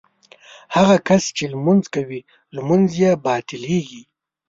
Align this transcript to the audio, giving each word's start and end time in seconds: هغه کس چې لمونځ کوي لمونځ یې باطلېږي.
هغه 0.75 0.95
کس 1.07 1.23
چې 1.37 1.43
لمونځ 1.53 1.83
کوي 1.95 2.19
لمونځ 2.55 2.89
یې 3.01 3.11
باطلېږي. 3.25 4.03